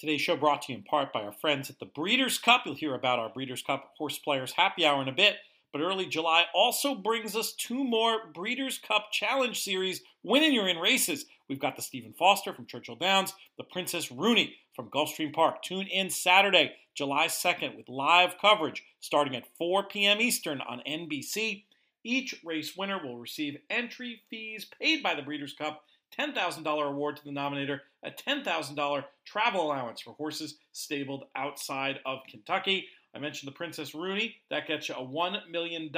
[0.00, 2.62] Today's show brought to you in part by our friends at the Breeders' Cup.
[2.64, 5.36] You'll hear about our Breeders' Cup Horse Players Happy Hour in a bit.
[5.74, 10.78] But early July also brings us two more Breeders' Cup Challenge Series winning you're in
[10.78, 11.26] races.
[11.50, 15.62] We've got the Stephen Foster from Churchill Downs, the Princess Rooney from Gulfstream Park.
[15.62, 20.18] Tune in Saturday, July 2nd, with live coverage starting at 4 p.m.
[20.18, 21.64] Eastern on NBC.
[22.04, 25.84] Each race winner will receive entry fees paid by the Breeders' Cup
[26.18, 32.86] $10,000 award to the nominator, a $10,000 travel allowance for horses stabled outside of Kentucky.
[33.14, 34.36] I mentioned the Princess Rooney.
[34.50, 35.90] That gets you a $1 million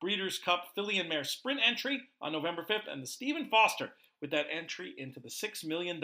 [0.00, 4.30] Breeders' Cup Filly and Mare Sprint entry on November 5th, and the Stephen Foster with
[4.30, 6.00] that entry into the $6 million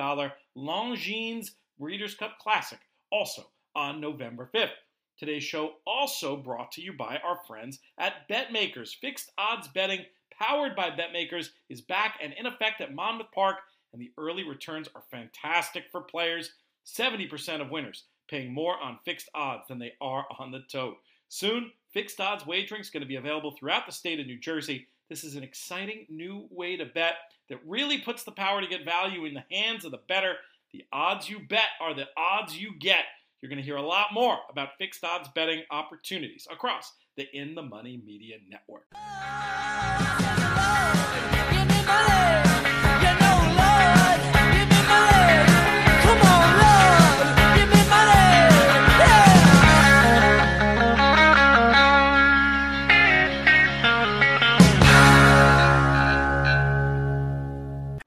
[0.57, 2.79] Longines Breeders' Cup Classic,
[3.11, 4.71] also on November 5th.
[5.19, 8.95] Today's show also brought to you by our friends at BetMakers.
[9.01, 10.05] Fixed odds betting
[10.39, 13.57] powered by BetMakers, is back and in effect at Monmouth Park,
[13.93, 16.53] and the early returns are fantastic for players.
[16.87, 20.97] 70% of winners paying more on fixed odds than they are on the tote.
[21.29, 24.87] Soon, fixed odds wagering is going to be available throughout the state of New Jersey.
[25.09, 27.15] This is an exciting new way to bet
[27.49, 30.35] that really puts the power to get value in the hands of the bettor.
[30.73, 33.05] The odds you bet are the odds you get.
[33.41, 37.57] You're going to hear a lot more about fixed odds betting opportunities across the In
[37.57, 38.85] the Money Media Network.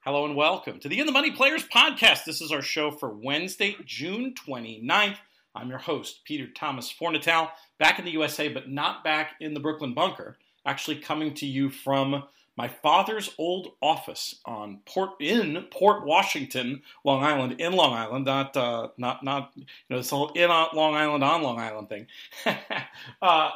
[0.05, 2.23] Hello and welcome to the In the Money Players podcast.
[2.23, 5.17] This is our show for Wednesday, June 29th.
[5.55, 9.59] I'm your host, Peter Thomas Fornatale, back in the USA, but not back in the
[9.59, 10.37] Brooklyn bunker.
[10.65, 12.23] Actually, coming to you from
[12.57, 18.55] my father's old office on Port in Port Washington, Long Island, in Long Island, not
[18.55, 22.07] uh, not not you know this whole in Long Island on Long Island thing.
[23.21, 23.51] uh,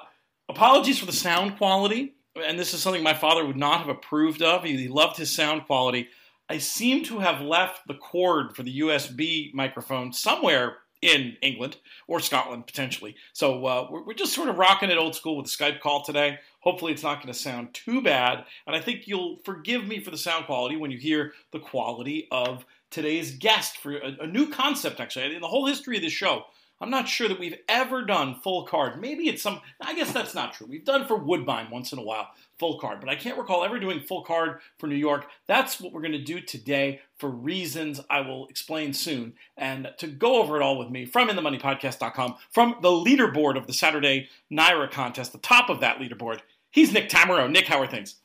[0.50, 4.42] apologies for the sound quality, and this is something my father would not have approved
[4.42, 4.64] of.
[4.64, 6.10] He, he loved his sound quality.
[6.50, 11.78] I seem to have left the cord for the USB microphone somewhere in England
[12.08, 13.16] or Scotland potentially.
[13.32, 16.04] So uh, we're, we're, just sort of rocking it old school with a Skype call
[16.04, 16.40] today.
[16.62, 18.44] Hopefully, it's not going to sound too bad.
[18.66, 22.28] And I think you'll forgive me for the sound quality when you hear the quality
[22.32, 25.36] of today's guest for a, a new concept, actually.
[25.36, 26.46] In the whole history of this show,
[26.82, 29.00] I'm not sure that we've ever done full card.
[29.00, 30.68] Maybe it's some, I guess that's not true.
[30.68, 33.80] We've done for Woodbine once in a while, full card, but I can't recall ever
[33.80, 35.28] doing full card for New York.
[35.48, 39.34] That's what we're going to do today for reasons I will explain soon.
[39.56, 43.74] And to go over it all with me from InTheMoneyPodcast.com, from the leaderboard of the
[43.74, 46.42] Saturday NYRA contest, the top of that leaderboard,
[46.72, 47.50] he's Nick Tammaro.
[47.50, 48.16] Nick, how are things?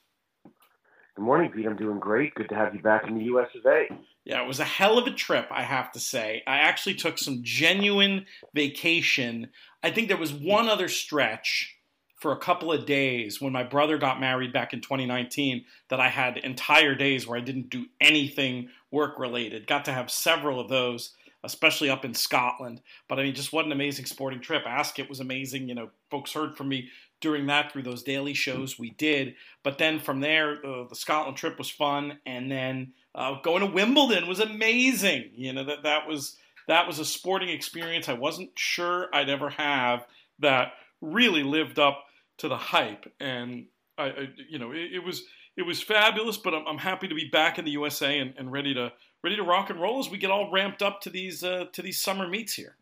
[1.15, 1.67] Good morning, Pete.
[1.67, 2.35] I'm doing great.
[2.35, 3.87] Good to have you back in the US of A.
[4.25, 6.43] Yeah, it was a hell of a trip, I have to say.
[6.47, 9.49] I actually took some genuine vacation.
[9.83, 11.77] I think there was one other stretch
[12.21, 16.09] for a couple of days when my brother got married back in 2019 that I
[16.09, 19.67] had entire days where I didn't do anything work related.
[19.67, 21.15] Got to have several of those,
[21.45, 22.83] especially up in Scotland.
[23.09, 24.65] But I mean, just what an amazing sporting trip.
[24.67, 25.67] Ascot was amazing.
[25.67, 26.91] You know, folks heard from me
[27.23, 29.35] during that through those daily shows we did.
[29.63, 33.67] But then from there, uh, the Scotland trip was fun, and then uh, going to
[33.67, 35.31] Wimbledon was amazing.
[35.35, 36.37] You know that that was
[36.69, 40.07] that was a sporting experience I wasn't sure I'd ever have
[40.39, 42.05] that really lived up
[42.39, 43.67] to the hype, and
[43.99, 45.25] I, I you know it, it, was
[45.57, 46.37] it was fabulous.
[46.37, 49.37] But I'm, I'm, happy to be back in the USA and, and, ready to ready
[49.37, 52.01] to rock and roll as we get all ramped up to these uh, to these
[52.01, 52.77] summer meets here.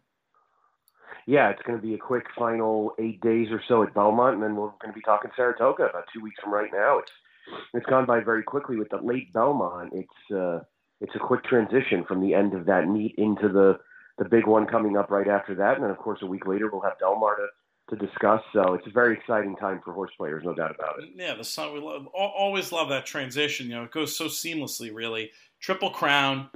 [1.26, 4.42] Yeah, it's going to be a quick final eight days or so at Belmont, and
[4.42, 6.98] then we're going to be talking Saratoga about two weeks from right now.
[6.98, 7.10] It's
[7.75, 9.92] it's gone by very quickly with the late Belmont.
[9.92, 10.60] It's uh,
[11.00, 13.78] it's a quick transition from the end of that meet into the
[14.19, 16.69] the big one coming up right after that, and then of course a week later
[16.70, 17.47] we'll have Del Mar to
[17.91, 18.42] to discuss.
[18.53, 21.10] So it's a very exciting time for horse players, no doubt about it.
[21.14, 21.72] Yeah, the sun.
[21.72, 23.66] We love, always love that transition.
[23.66, 24.94] You know, it goes so seamlessly.
[24.94, 26.50] Really, Triple Crown,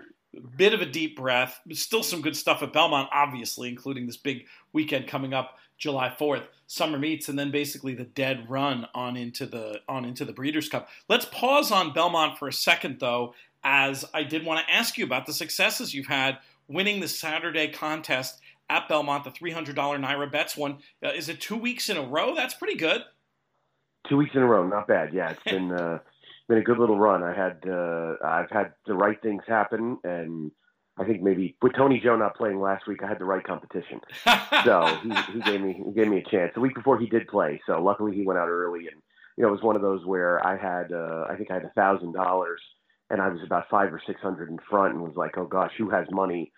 [0.56, 1.60] bit of a deep breath.
[1.72, 6.44] Still some good stuff at Belmont, obviously, including this big weekend coming up July 4th,
[6.66, 10.68] summer meets, and then basically the dead run on into the on into the Breeders'
[10.68, 10.88] Cup.
[11.08, 13.34] Let's pause on Belmont for a second, though,
[13.64, 16.38] as I did want to ask you about the successes you've had
[16.68, 18.40] winning the Saturday contest
[18.70, 20.78] at Belmont, the $300 NYRA Bets one.
[21.04, 22.34] Uh, is it two weeks in a row?
[22.34, 23.02] That's pretty good.
[24.08, 25.12] Two weeks in a row, not bad.
[25.12, 25.98] Yeah, it's been uh,
[26.52, 27.22] been a good little run.
[27.22, 30.50] I had uh, I've had the right things happen, and
[30.98, 34.00] I think maybe with Tony Joe not playing last week, I had the right competition.
[34.64, 36.52] so he, he gave me he gave me a chance.
[36.54, 39.00] The week before he did play, so luckily he went out early, and
[39.38, 41.64] you know it was one of those where I had uh, I think I had
[41.64, 42.60] a thousand dollars,
[43.08, 45.72] and I was about five or six hundred in front, and was like, oh gosh,
[45.78, 46.52] who has money?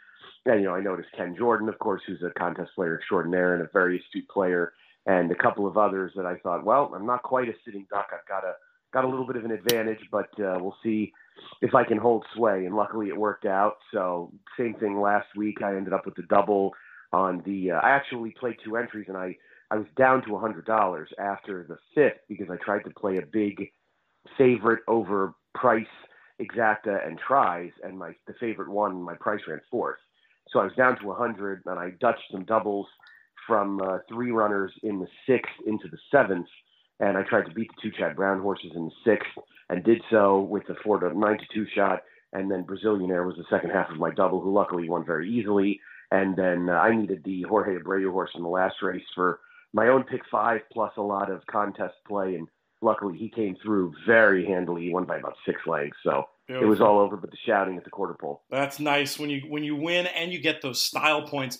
[0.46, 3.62] and you know, I noticed Ken Jordan, of course, who's a contest player extraordinaire and
[3.62, 4.72] a very astute player,
[5.06, 8.08] and a couple of others that I thought, well, I'm not quite a sitting duck.
[8.12, 8.54] I've got a
[8.94, 11.12] got a little bit of an advantage, but uh, we'll see
[11.60, 12.64] if I can hold sway.
[12.64, 13.74] And luckily, it worked out.
[13.92, 15.62] So same thing last week.
[15.62, 16.72] I ended up with the double
[17.12, 17.72] on the.
[17.72, 19.36] Uh, I actually played two entries, and I
[19.70, 23.18] I was down to a hundred dollars after the fifth because I tried to play
[23.18, 23.70] a big
[24.38, 25.86] favorite over price
[26.40, 29.02] exacta and tries, and my the favorite won.
[29.02, 29.98] My price ran fourth,
[30.50, 32.86] so I was down to a hundred, and I dutched some doubles
[33.46, 36.46] from uh, three runners in the sixth into the seventh,
[37.00, 39.30] and I tried to beat the two Chad Brown horses in the sixth,
[39.68, 42.02] and did so with the four to nine to two shot,
[42.32, 45.80] and then Brazilianaire was the second half of my double, who luckily won very easily,
[46.10, 49.40] and then uh, I needed the Jorge Abreu horse in the last race for
[49.72, 52.48] my own pick five plus a lot of contest play, and
[52.80, 54.82] luckily he came through very handily.
[54.82, 56.66] He won by about six lengths, so Beautiful.
[56.66, 57.16] it was all over.
[57.16, 58.42] But the shouting at the quarter pole.
[58.50, 61.58] That's nice when you when you win and you get those style points.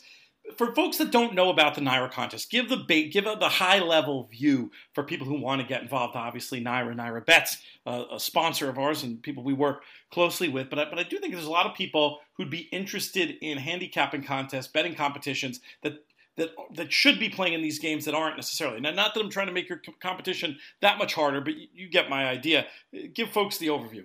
[0.56, 3.78] For folks that don't know about the NYRA contest, give the ba- give the high
[3.78, 6.16] level view for people who want to get involved.
[6.16, 9.82] Obviously, NYRA, NYRA Bets, uh, a sponsor of ours and people we work
[10.12, 10.68] closely with.
[10.68, 13.58] But I, but I do think there's a lot of people who'd be interested in
[13.58, 16.04] handicapping contests, betting competitions that
[16.36, 18.80] that that should be playing in these games that aren't necessarily.
[18.80, 21.88] Now, not that I'm trying to make your competition that much harder, but you, you
[21.88, 22.66] get my idea.
[23.14, 24.04] Give folks the overview.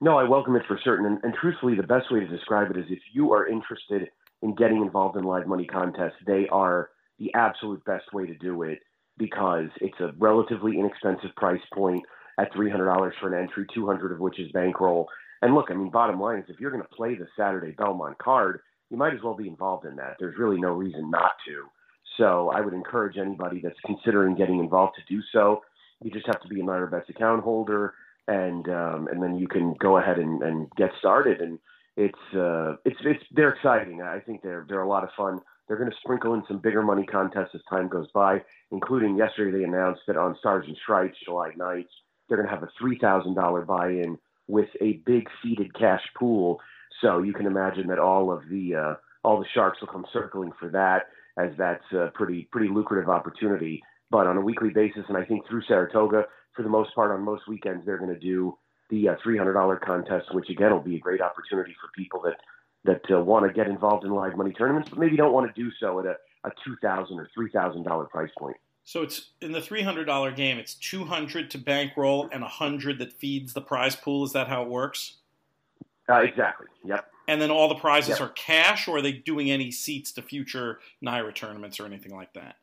[0.00, 1.04] No, I welcome it for certain.
[1.04, 4.08] And, and, truthfully, the best way to describe it is if you are interested
[4.42, 8.62] in getting involved in live money contests, they are the absolute best way to do
[8.62, 8.78] it
[9.18, 12.02] because it's a relatively inexpensive price point
[12.38, 15.06] at $300 for an entry, 200 of which is bankroll.
[15.42, 18.18] And look, I mean, bottom line is if you're going to play the Saturday Belmont
[18.18, 18.60] card,
[18.90, 20.16] you might as well be involved in that.
[20.18, 21.64] There's really no reason not to.
[22.16, 25.60] So I would encourage anybody that's considering getting involved to do so.
[26.02, 27.94] You just have to be a NYRA Bets account holder,
[28.26, 31.40] and um, and then you can go ahead and, and get started.
[31.40, 31.58] And
[31.96, 34.02] it's uh, it's it's they're exciting.
[34.02, 35.40] I think they're they're a lot of fun.
[35.66, 38.42] They're going to sprinkle in some bigger money contests as time goes by,
[38.72, 41.86] including yesterday they announced that on Stars and Stripes, July 9th,
[42.28, 46.58] they're going to have a $3,000 buy-in with a big seeded cash pool
[47.00, 50.52] so you can imagine that all of the uh, all the sharks will come circling
[50.58, 51.06] for that,
[51.38, 53.82] as that's a pretty pretty lucrative opportunity.
[54.10, 57.24] But on a weekly basis, and I think through Saratoga, for the most part, on
[57.24, 58.56] most weekends, they're going to do
[58.90, 62.36] the uh, $300 contest, which again will be a great opportunity for people that
[62.84, 65.62] that uh, want to get involved in live money tournaments, but maybe don't want to
[65.62, 68.56] do so at a, a two thousand or three thousand dollar price point.
[68.84, 70.58] So it's in the three hundred dollar game.
[70.58, 74.24] It's two hundred to bankroll and a hundred that feeds the prize pool.
[74.24, 75.16] Is that how it works?
[76.08, 76.66] Uh, exactly.
[76.84, 77.06] Yep.
[77.28, 78.20] And then all the prizes yep.
[78.20, 82.32] are cash, or are they doing any seats to future NYRA tournaments or anything like
[82.34, 82.56] that?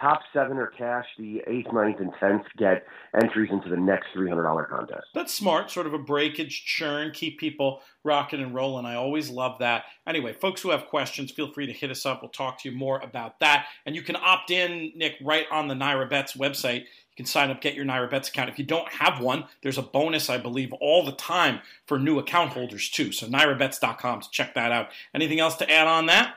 [0.00, 1.04] Top seven are cash.
[1.18, 2.86] The eighth, ninth, and tenth get
[3.22, 5.06] entries into the next three hundred dollar contest.
[5.14, 8.86] That's smart, sort of a breakage churn, keep people rocking and rolling.
[8.86, 9.84] I always love that.
[10.06, 12.22] Anyway, folks who have questions, feel free to hit us up.
[12.22, 13.66] We'll talk to you more about that.
[13.86, 16.80] And you can opt in, Nick, right on the NYRA Bets website.
[16.80, 18.48] You can sign up, get your NYRA Bets account.
[18.48, 22.18] If you don't have one, there's a bonus, I believe, all the time for new
[22.18, 23.12] account holders too.
[23.12, 24.88] So NYRABets.com to check that out.
[25.14, 26.36] Anything else to add on that?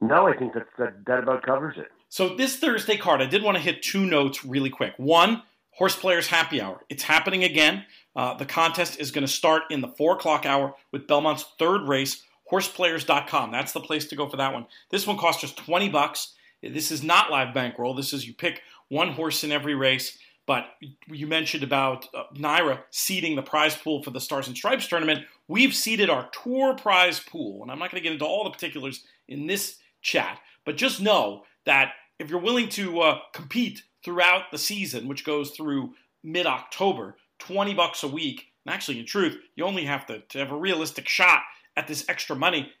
[0.00, 1.88] No, I think that, that, that about covers it.
[2.16, 4.94] So this Thursday card, I did want to hit two notes really quick.
[4.96, 5.42] One,
[5.72, 6.80] Horse Players Happy Hour.
[6.88, 7.84] It's happening again.
[8.16, 11.82] Uh, the contest is going to start in the four o'clock hour with Belmont's third
[11.82, 13.52] race, horseplayers.com.
[13.52, 14.64] That's the place to go for that one.
[14.88, 16.32] This one costs just 20 bucks.
[16.62, 17.92] This is not live bankroll.
[17.92, 20.16] This is you pick one horse in every race.
[20.46, 20.68] But
[21.08, 25.26] you mentioned about uh, NYRA seeding the prize pool for the Stars and Stripes tournament.
[25.48, 28.50] We've seeded our tour prize pool, and I'm not going to get into all the
[28.50, 34.50] particulars in this chat, but just know that if you're willing to uh, compete throughout
[34.50, 39.38] the season, which goes through mid October, 20 bucks a week, and actually, in truth,
[39.54, 41.42] you only have to, to have a realistic shot
[41.76, 42.72] at this extra money.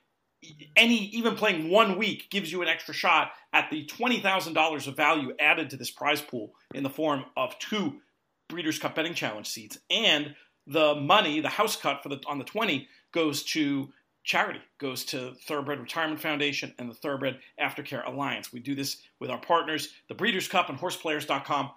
[0.74, 4.86] Any even playing one week gives you an extra shot at the twenty thousand dollars
[4.86, 8.00] of value added to this prize pool in the form of two
[8.48, 10.34] Breeders' Cup Betting Challenge seats, and
[10.66, 13.92] the money, the house cut for the on the twenty, goes to
[14.26, 18.52] charity goes to Thoroughbred Retirement Foundation and the Thoroughbred Aftercare Alliance.
[18.52, 21.70] We do this with our partners, the Breeders' Cup and horseplayers.com.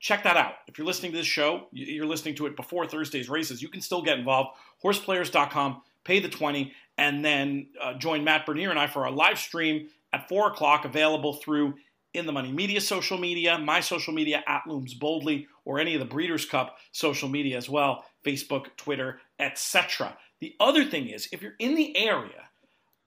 [0.00, 0.54] Check that out.
[0.66, 3.82] If you're listening to this show, you're listening to it before Thursday's races, you can
[3.82, 4.56] still get involved.
[4.82, 9.38] Horseplayers.com, pay the 20, and then uh, join Matt Bernier and I for our live
[9.38, 11.74] stream at 4 o'clock, available through
[12.14, 16.00] in the Money Media social media, my social media at Looms Boldly, or any of
[16.00, 20.18] the Breeders' Cup social media as well, Facebook, Twitter, etc.
[20.40, 22.48] The other thing is, if you're in the area,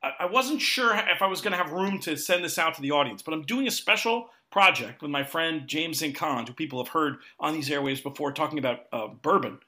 [0.01, 2.81] I wasn't sure if I was going to have room to send this out to
[2.81, 6.81] the audience, but I'm doing a special project with my friend James Zinkand, who people
[6.81, 9.59] have heard on these airwaves before talking about uh, bourbon.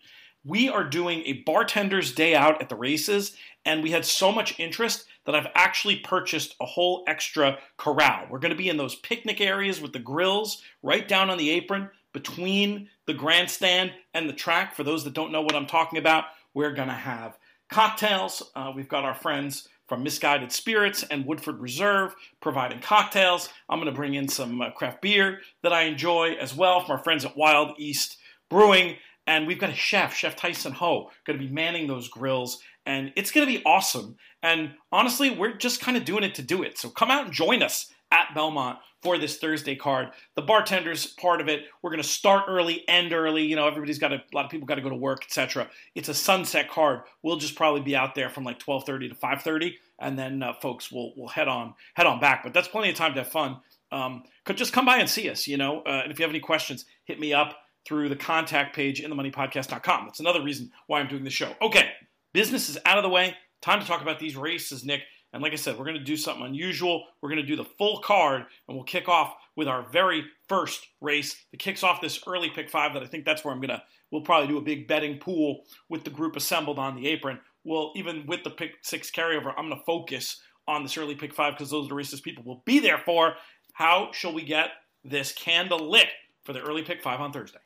[0.46, 3.36] We are doing a bartender's day out at the races,
[3.66, 8.28] and we had so much interest that I've actually purchased a whole extra corral.
[8.30, 11.50] We're going to be in those picnic areas with the grills right down on the
[11.50, 14.74] apron between the grandstand and the track.
[14.74, 17.38] For those that don't know what I'm talking about, we're going to have
[17.70, 18.42] cocktails.
[18.56, 23.50] Uh, we've got our friends from Misguided Spirits and Woodford Reserve providing cocktails.
[23.68, 26.96] I'm going to bring in some uh, craft beer that I enjoy as well from
[26.96, 28.18] our friends at Wild East
[28.50, 28.96] Brewing.
[29.28, 32.62] And we've got a chef, Chef Tyson Ho, going to be manning those grills.
[32.86, 34.16] And it's going to be awesome.
[34.42, 36.78] And honestly, we're just kind of doing it to do it.
[36.78, 40.10] So come out and join us at Belmont for this Thursday card.
[40.36, 43.44] The bartenders part of it, we're going to start early, end early.
[43.44, 45.70] You know, everybody's got a, lot of people got to go to work, etc.
[45.94, 47.02] It's a sunset card.
[47.22, 50.92] We'll just probably be out there from like 12:30 to 5:30, and then uh, folks
[50.92, 52.44] will will head on head on back.
[52.44, 53.58] But that's plenty of time to have fun.
[53.92, 55.48] Um, could just come by and see us.
[55.48, 58.76] You know, uh, and if you have any questions, hit me up through the contact
[58.76, 60.06] page in themoneypodcast.com.
[60.06, 61.54] That's another reason why I'm doing the show.
[61.62, 61.92] Okay,
[62.34, 63.36] business is out of the way.
[63.62, 65.02] Time to talk about these races, Nick.
[65.36, 67.08] And like I said, we're going to do something unusual.
[67.22, 70.88] We're going to do the full card, and we'll kick off with our very first
[71.02, 72.94] race that kicks off this early pick five.
[72.94, 73.84] That I think that's where I'm going to.
[74.12, 77.42] We'll probably do a big betting pool with the group assembled on the apron.
[77.66, 81.34] Well, even with the pick six carryover, I'm going to focus on this early pick
[81.34, 83.34] five because those are the races people will be there for.
[83.74, 84.70] How shall we get
[85.04, 86.08] this candle lit
[86.46, 87.60] for the early pick five on Thursday?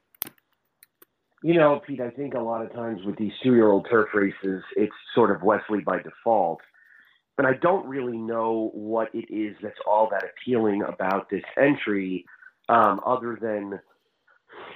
[1.44, 4.10] You know, Pete, I think a lot of times with these two year old turf
[4.16, 6.62] races, it's sort of Wesley by default
[7.40, 12.26] but I don't really know what it is that's all that appealing about this entry,
[12.68, 13.80] um, other than.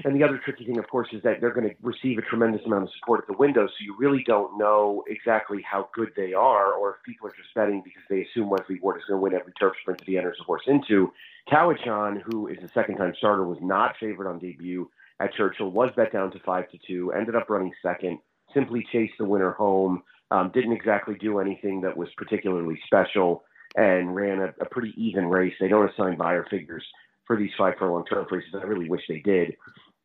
[0.05, 2.61] And the other tricky thing, of course, is that they're going to receive a tremendous
[2.65, 6.31] amount of support at the window, so you really don't know exactly how good they
[6.31, 9.21] are, or if people are just betting because they assume Wesley Ward is going to
[9.21, 11.11] win every turf sprint that he enters the horse into.
[11.51, 14.89] Cowichan, who is a second-time starter, was not favored on debut
[15.19, 18.19] at Churchill, was bet down to five to two, ended up running second,
[18.53, 20.01] simply chased the winner home.
[20.33, 23.43] Um, didn't exactly do anything that was particularly special
[23.75, 25.53] and ran a, a pretty even race.
[25.59, 26.83] They don't assign Beyer figures
[27.27, 28.49] for these five furlong turf races.
[28.55, 29.55] I really wish they did.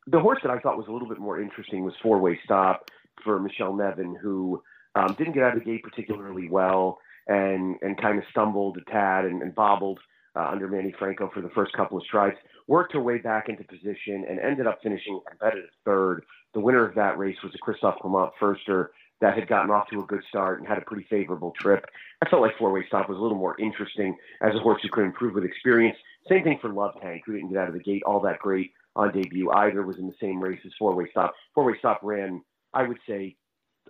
[0.05, 2.91] The horse that I thought was a little bit more interesting was Four Way Stop
[3.23, 4.61] for Michelle Nevin, who
[4.93, 8.91] um, didn't get out of the gate particularly well and and kind of stumbled a
[8.91, 9.99] tad and, and bobbled
[10.35, 12.37] uh, under Manny Franco for the first couple of strides.
[12.67, 16.23] Worked her way back into position and ended up finishing competitive third.
[16.53, 18.89] The winner of that race was a Christophe Clement firster
[19.21, 21.85] that had gotten off to a good start and had a pretty favorable trip.
[22.21, 24.89] I felt like Four Way Stop was a little more interesting as a horse who
[24.89, 25.97] could improve with experience.
[26.27, 28.71] Same thing for Love Tank, who didn't get out of the gate all that great
[28.95, 31.33] on debut either, was in the same race as Four Way Stop.
[31.53, 32.41] Four Way Stop ran,
[32.73, 33.35] I would say,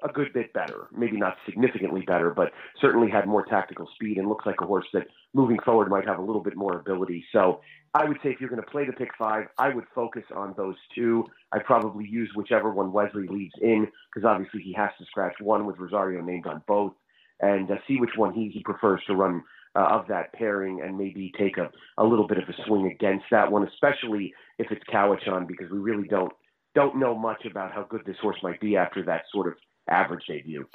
[0.03, 0.87] a good bit better.
[0.95, 2.51] Maybe not significantly better, but
[2.81, 6.19] certainly had more tactical speed and looks like a horse that moving forward might have
[6.19, 7.25] a little bit more ability.
[7.31, 7.61] So
[7.93, 10.53] I would say if you're going to play the pick five, I would focus on
[10.57, 11.25] those two.
[11.51, 15.65] I'd probably use whichever one Wesley leaves in because obviously he has to scratch one
[15.65, 16.93] with Rosario named on both
[17.41, 19.43] and uh, see which one he, he prefers to run
[19.75, 23.25] uh, of that pairing and maybe take a, a little bit of a swing against
[23.31, 26.33] that one, especially if it's Cowichan because we really don't
[26.75, 29.53] don't know much about how good this horse might be after that sort of
[29.91, 30.67] average debut.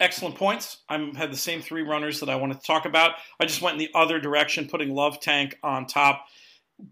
[0.00, 0.78] Excellent points.
[0.88, 3.12] I had the same three runners that I wanted to talk about.
[3.40, 6.26] I just went in the other direction, putting Love Tank on top.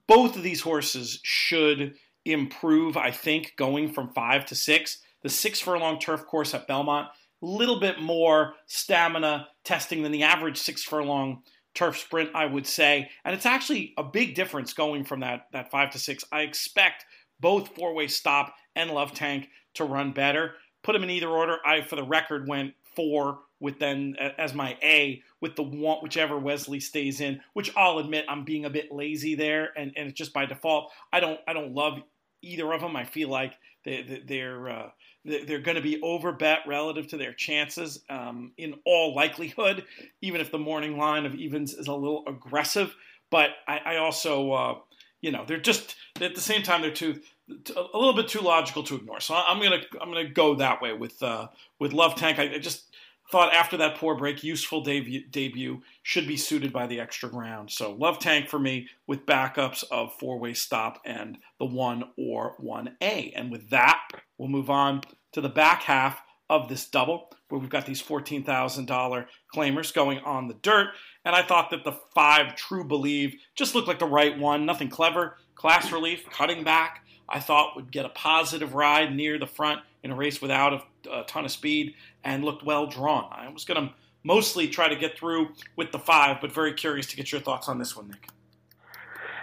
[0.09, 1.95] Both of these horses should
[2.25, 4.99] improve, I think, going from five to six.
[5.23, 7.09] The six furlong turf course at Belmont,
[7.43, 11.43] a little bit more stamina testing than the average six furlong
[11.77, 13.09] turf sprint, I would say.
[13.25, 16.25] And it's actually a big difference going from that, that five to six.
[16.33, 17.05] I expect
[17.39, 20.55] both four way stop and Love Tank to run better
[20.87, 21.59] put them in either order.
[21.67, 26.39] I, for the record, went four with then as my A with the one whichever
[26.39, 27.41] Wesley stays in.
[27.53, 30.93] Which I'll admit I'm being a bit lazy there, and and it's just by default.
[31.13, 31.99] I don't I don't love
[32.41, 32.97] either of them.
[32.97, 34.91] I feel like they, they're uh,
[35.25, 39.85] they're going to be over bet relative to their chances um, in all likelihood,
[40.23, 42.95] even if the morning line of evens is a little aggressive.
[43.29, 44.75] But I, I also, uh,
[45.21, 48.83] you know, they're just at the same time they're too a little bit too logical
[48.85, 49.21] to ignore.
[49.21, 51.49] So I'm gonna I'm gonna go that way with uh,
[51.79, 52.39] with Love Tank.
[52.39, 52.91] I, I, just
[53.31, 57.71] thought after that poor break, useful debut, debut should be suited by the extra ground.
[57.71, 62.55] So Love Tank for me with backups of four way stop and the one or
[62.59, 63.33] one A.
[63.35, 67.71] And with that, we'll move on to the back half of this double where we've
[67.71, 70.89] got these $14,000 claimers going on the dirt.
[71.25, 74.67] And I thought that the five True Believe just looked like the right one.
[74.67, 75.37] Nothing clever.
[75.55, 77.05] Class relief, cutting back.
[77.29, 81.11] I thought would get a positive ride near the front in a race without a,
[81.11, 83.29] a ton of speed and looked well drawn.
[83.33, 87.07] I was going to mostly try to get through with the five, but very curious
[87.07, 88.29] to get your thoughts on this one, Nick.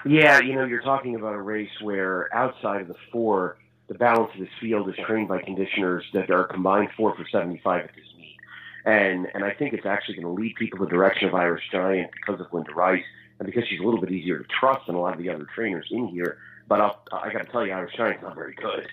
[0.05, 4.31] Yeah, you know, you're talking about a race where outside of the four, the balance
[4.33, 8.05] of this field is trained by conditioners that are combined four for 75 at this
[8.17, 8.35] meet.
[8.85, 12.11] And and I think it's actually going to lead people the direction of Irish Giant
[12.11, 13.03] because of Linda Rice
[13.39, 15.47] and because she's a little bit easier to trust than a lot of the other
[15.55, 16.37] trainers in here.
[16.67, 18.88] But I'll, I got to tell you, Irish Giant's not very good.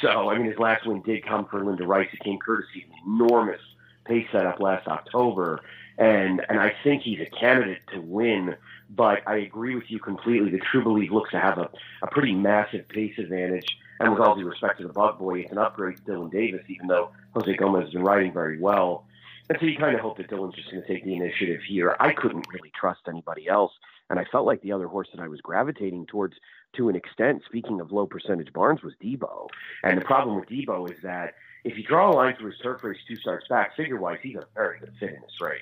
[0.00, 2.08] So I mean, his last win did come for Linda Rice.
[2.12, 3.60] It came courtesy of an enormous
[4.04, 5.60] pace setup last October,
[5.98, 8.56] and and I think he's a candidate to win.
[8.88, 10.50] But I agree with you completely.
[10.50, 11.68] The True Believe looks to have a,
[12.02, 13.66] a pretty massive pace advantage.
[13.98, 16.62] And with all due respect to the Bug Boy, it's an upgrade to Dylan Davis,
[16.68, 19.06] even though Jose Gomez has been riding very well.
[19.48, 21.96] And so you kind of hope that Dylan's just going to take the initiative here.
[21.98, 23.72] I couldn't really trust anybody else.
[24.08, 26.36] And I felt like the other horse that I was gravitating towards
[26.76, 29.48] to an extent, speaking of low percentage barns, was Debo.
[29.82, 31.34] And the problem with Debo is that
[31.64, 34.36] if you draw a line through his turf race two starts back, figure wise, he's
[34.36, 35.60] a very good fit in this race.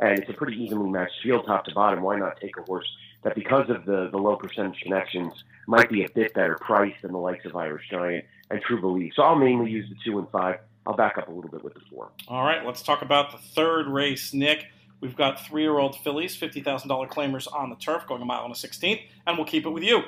[0.00, 2.02] And it's a pretty evenly matched field top to bottom.
[2.02, 2.86] Why not take a horse
[3.22, 5.32] that, because of the, the low percentage connections,
[5.66, 9.14] might be a bit better priced than the likes of Irish Giant and True Belief?
[9.16, 10.60] So I'll mainly use the two and five.
[10.86, 12.10] I'll back up a little bit with the four.
[12.28, 14.66] All right, let's talk about the third race, Nick.
[15.00, 18.52] We've got three year old fillies, $50,000 claimers on the turf, going a mile and
[18.52, 20.02] a 16th, and we'll keep it with you.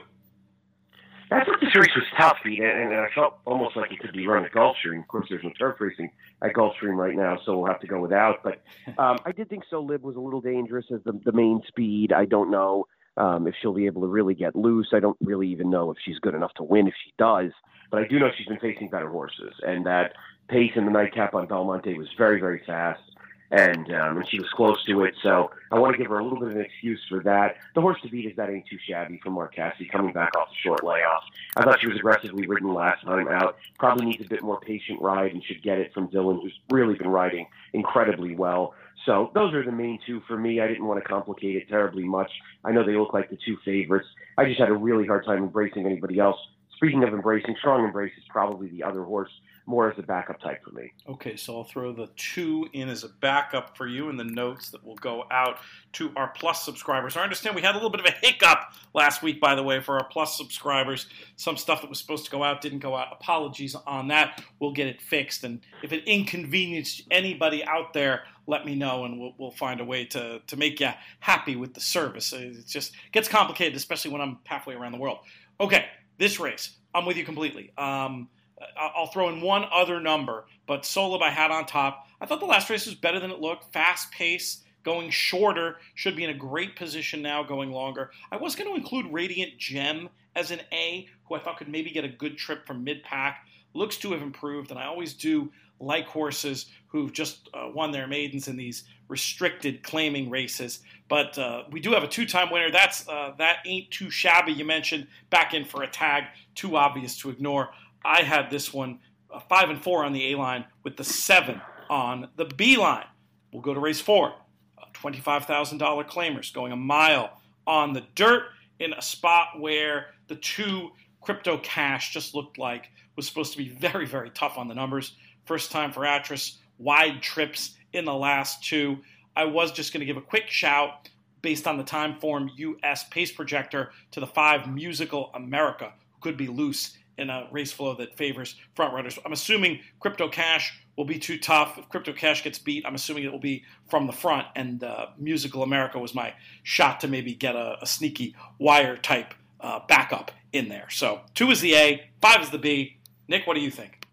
[1.32, 4.26] I thought this race was tough, and, and I felt almost like it could be
[4.26, 4.98] run at Gulfstream.
[4.98, 6.10] Of course, there's no turf racing
[6.42, 8.42] at Gulfstream right now, so we'll have to go without.
[8.42, 8.62] But
[8.98, 12.12] um, I did think So Lib was a little dangerous as the, the main speed.
[12.12, 14.88] I don't know um, if she'll be able to really get loose.
[14.92, 17.52] I don't really even know if she's good enough to win if she does.
[17.92, 20.14] But I do know she's been facing better horses, and that
[20.48, 23.02] pace in the nightcap on Belmonte was very, very fast
[23.50, 25.14] and um, she was close to it.
[25.22, 27.56] So I want to give her a little bit of an excuse for that.
[27.74, 30.56] The horse to beat is that ain't too shabby from Marcassi coming back off the
[30.62, 31.24] short layoff.
[31.56, 33.56] I thought she was aggressively ridden last time out.
[33.78, 36.94] Probably needs a bit more patient ride and should get it from Dylan, who's really
[36.94, 38.74] been riding incredibly well.
[39.06, 40.60] So those are the main two for me.
[40.60, 42.30] I didn't want to complicate it terribly much.
[42.64, 44.06] I know they look like the two favorites.
[44.36, 46.36] I just had a really hard time embracing anybody else.
[46.76, 49.30] Speaking of embracing, Strong Embrace is probably the other horse
[49.70, 50.92] more as a backup type for me.
[51.08, 54.70] Okay, so I'll throw the two in as a backup for you in the notes
[54.70, 55.58] that will go out
[55.92, 57.16] to our Plus subscribers.
[57.16, 58.58] I understand we had a little bit of a hiccup
[58.92, 61.06] last week, by the way, for our Plus subscribers.
[61.36, 63.08] Some stuff that was supposed to go out didn't go out.
[63.12, 64.42] Apologies on that.
[64.58, 65.44] We'll get it fixed.
[65.44, 69.84] And if it inconvenienced anybody out there, let me know and we'll, we'll find a
[69.84, 70.90] way to, to make you
[71.20, 72.32] happy with the service.
[72.32, 75.18] It just gets complicated, especially when I'm halfway around the world.
[75.60, 75.86] Okay,
[76.18, 77.72] this race, I'm with you completely.
[77.78, 78.28] Um,
[78.76, 82.06] I'll throw in one other number, but So Lib I had on top.
[82.20, 83.72] I thought the last race was better than it looked.
[83.72, 88.10] Fast pace, going shorter, should be in a great position now, going longer.
[88.30, 91.90] I was going to include Radiant Gem as an A, who I thought could maybe
[91.90, 93.46] get a good trip from mid pack.
[93.72, 98.06] Looks to have improved, and I always do like horses who've just uh, won their
[98.06, 100.80] maidens in these restricted claiming races.
[101.08, 102.70] But uh, we do have a two-time winner.
[102.70, 104.52] That's uh, that ain't too shabby.
[104.52, 107.70] You mentioned back in for a tag, too obvious to ignore.
[108.04, 109.00] I had this one
[109.32, 113.06] uh, five and four on the A line with the seven on the B line.
[113.52, 114.34] We'll go to race four.
[114.78, 118.44] Uh, $25,000 claimers going a mile on the dirt
[118.78, 123.68] in a spot where the two crypto cash just looked like was supposed to be
[123.80, 125.16] very, very tough on the numbers.
[125.44, 128.98] First time for Atras, wide trips in the last two.
[129.36, 131.08] I was just going to give a quick shout
[131.42, 136.48] based on the Timeform US pace projector to the five Musical America, who could be
[136.48, 139.18] loose in a race flow that favors front runners.
[139.24, 141.78] I'm assuming Crypto Cash will be too tough.
[141.78, 144.46] If Crypto Cash gets beat, I'm assuming it will be from the front.
[144.56, 149.34] And uh, Musical America was my shot to maybe get a, a sneaky wire type
[149.60, 150.88] uh, backup in there.
[150.90, 152.98] So two is the A, five is the B.
[153.28, 154.06] Nick, what do you think?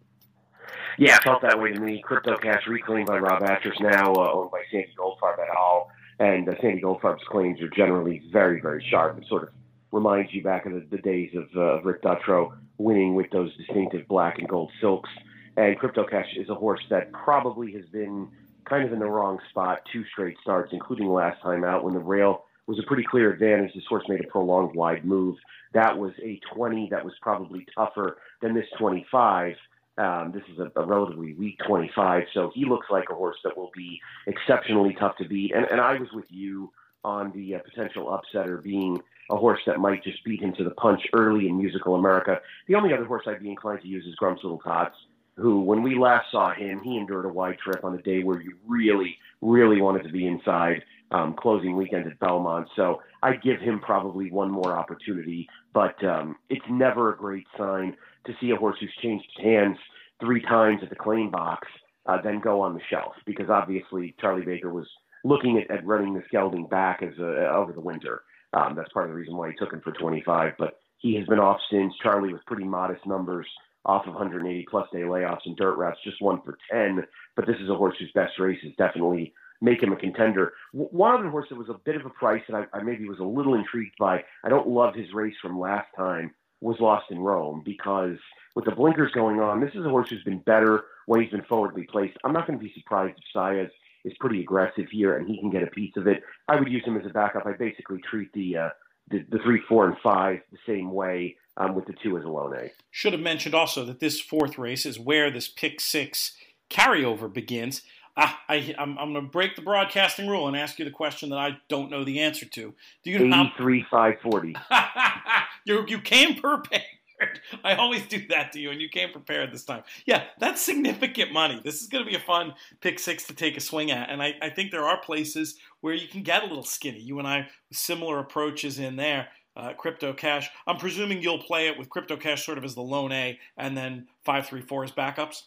[0.99, 2.01] Yeah, it felt that way to me.
[2.01, 5.89] Crypto Cash reclaimed by Rob Atras, now uh, owned by Sandy Goldfarb et al.
[6.19, 9.17] And uh, Sandy Goldfarb's claims are generally very, very sharp.
[9.19, 9.49] It sort of
[9.91, 14.07] reminds you back of the, the days of, uh, Rick Dutrow winning with those distinctive
[14.07, 15.09] black and gold silks.
[15.55, 18.29] And Crypto Cash is a horse that probably has been
[18.65, 21.99] kind of in the wrong spot two straight starts, including last time out when the
[21.99, 23.73] rail was a pretty clear advantage.
[23.73, 25.37] This horse made a prolonged wide move.
[25.73, 29.55] That was a 20 that was probably tougher than this 25.
[29.97, 33.57] Um, this is a, a, relatively weak 25, so he looks like a horse that
[33.57, 35.55] will be exceptionally tough to beat.
[35.55, 36.71] And, and I was with you
[37.03, 40.71] on the uh, potential upsetter being a horse that might just beat him to the
[40.71, 42.39] punch early in Musical America.
[42.67, 44.95] The only other horse I'd be inclined to use is Grump's Little Tots,
[45.35, 48.41] who, when we last saw him, he endured a wide trip on a day where
[48.41, 52.67] you really, really wanted to be inside um, closing weekend at Belmont.
[52.75, 57.95] So I'd give him probably one more opportunity, but um, it's never a great sign
[58.25, 59.77] to see a horse who's changed hands
[60.19, 61.67] three times at the claim box
[62.07, 64.87] uh, then go on the shelf because obviously Charlie Baker was
[65.23, 68.23] looking at, at running this gelding back as a, over the winter.
[68.53, 70.53] Um, that's part of the reason why he took him for 25.
[70.57, 71.93] But he has been off since.
[72.01, 73.47] Charlie with pretty modest numbers
[73.85, 77.03] off of 180 plus day layoffs and dirt routes, just one for 10.
[77.35, 80.53] But this is a horse whose best race is definitely make him a contender.
[80.71, 83.19] One other horse that was a bit of a price that I, I maybe was
[83.19, 87.19] a little intrigued by, I don't love his race from last time, was Lost in
[87.19, 88.17] Rome because
[88.55, 91.43] with the blinkers going on, this is a horse who's been better when he's been
[91.43, 92.17] forwardly placed.
[92.23, 93.69] I'm not going to be surprised if Saez
[94.07, 96.23] is pretty aggressive here and he can get a piece of it.
[96.47, 97.45] I would use him as a backup.
[97.45, 98.69] I basically treat the uh,
[99.09, 102.27] the, the three, four, and five the same way um, with the two as a
[102.27, 102.71] lone A.
[102.91, 106.33] Should have mentioned also that this fourth race is where this pick six
[106.69, 107.83] carryover begins.
[108.19, 111.37] Ah, I, am going to break the broadcasting rule and ask you the question that
[111.37, 112.73] I don't know the answer to.
[113.03, 113.41] Do you know?
[113.41, 114.55] Eighty-three five forty.
[115.65, 116.81] you you came prepared.
[117.63, 119.83] I always do that to you, and you came prepared this time.
[120.05, 121.61] Yeah, that's significant money.
[121.63, 124.21] This is going to be a fun pick six to take a swing at, and
[124.21, 126.99] I, I think there are places where you can get a little skinny.
[126.99, 129.27] You and I, similar approaches in there.
[129.55, 130.51] Uh, crypto cash.
[130.67, 133.75] I'm presuming you'll play it with crypto cash sort of as the lone A, and
[133.75, 135.45] then five three four as backups.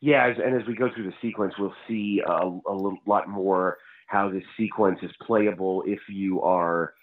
[0.00, 3.28] Yeah, as, and as we go through the sequence, we'll see a, a little, lot
[3.28, 6.94] more how this sequence is playable if you are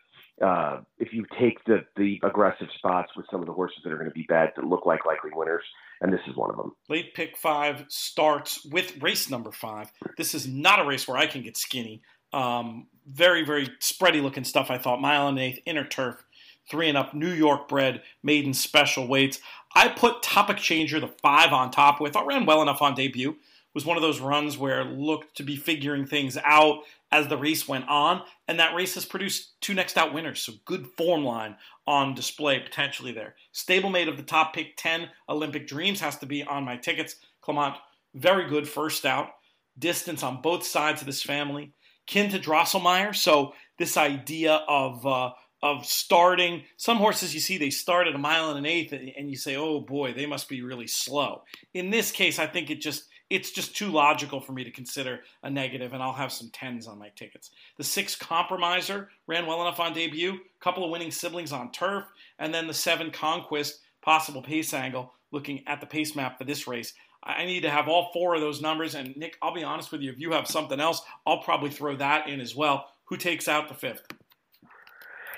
[0.41, 3.97] uh, if you take the the aggressive spots with some of the horses that are
[3.97, 5.63] going to be bad that look like likely winners,
[6.01, 6.75] and this is one of them.
[6.89, 9.91] Late pick five starts with race number five.
[10.17, 12.01] This is not a race where I can get skinny.
[12.33, 14.69] Um, very very spready looking stuff.
[14.69, 16.25] I thought mile and eighth inner turf,
[16.69, 19.39] three and up New York bred maiden special weights.
[19.73, 22.15] I put Topic Changer the five on top with.
[22.15, 23.37] I ran well enough on debut
[23.75, 26.79] was one of those runs where looked to be figuring things out
[27.11, 30.41] as the race went on, and that race has produced two next out winners.
[30.41, 33.35] So good form line on display potentially there.
[33.53, 37.17] Stablemate of the top pick 10 Olympic Dreams has to be on my tickets.
[37.41, 37.75] Clement,
[38.15, 39.29] very good first out.
[39.77, 41.73] Distance on both sides of this family.
[42.07, 43.13] Kin to Drosselmeyer.
[43.13, 48.19] So this idea of uh, of starting some horses you see they start at a
[48.19, 51.41] mile and an eighth and you say oh boy they must be really slow
[51.73, 55.21] in this case i think it just it's just too logical for me to consider
[55.43, 57.51] a negative, and I'll have some tens on my tickets.
[57.77, 62.05] The six compromiser ran well enough on debut, couple of winning siblings on turf,
[62.39, 65.11] and then the seven conquest possible pace angle.
[65.31, 68.41] Looking at the pace map for this race, I need to have all four of
[68.41, 68.95] those numbers.
[68.95, 71.97] And Nick, I'll be honest with you, if you have something else, I'll probably throw
[71.97, 72.87] that in as well.
[73.05, 74.05] Who takes out the fifth?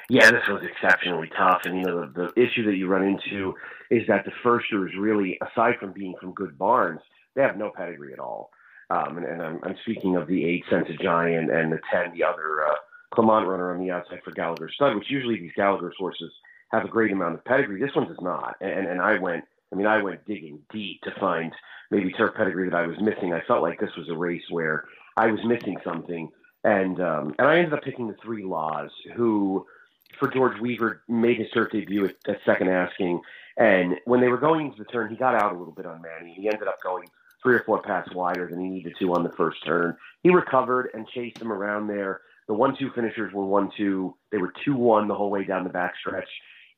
[0.10, 3.56] Yeah, this was exceptionally tough, and you know the, the issue that you run into
[3.90, 7.02] is that the firsters really, aside from being from good barns,
[7.38, 8.50] they have no pedigree at all.
[8.90, 12.12] Um, and, and I'm, I'm, speaking of the eight Sense of Giant and the ten,
[12.14, 12.76] the other uh,
[13.14, 16.32] Clement runner on the outside for Gallagher Stud, which usually these Gallagher horses
[16.72, 17.80] have a great amount of pedigree.
[17.80, 18.56] This one does not.
[18.60, 21.54] And, and I went, I mean, I went digging deep to find
[21.92, 23.34] maybe turf pedigree that I was missing.
[23.34, 26.30] I felt like this was a race where I was missing something.
[26.64, 29.66] And um, and I ended up picking the three laws who,
[30.20, 33.22] for George Weaver, made his turf debut at, at second asking.
[33.58, 36.02] And when they were going into the turn, he got out a little bit on
[36.02, 36.34] Manny.
[36.34, 37.08] He ended up going
[37.48, 39.96] three or four paths wider than he needed to on the first turn.
[40.22, 42.20] He recovered and chased him around there.
[42.50, 44.14] The one-two finishers were one-two.
[44.34, 46.28] They were two-one the whole way down the backstretch.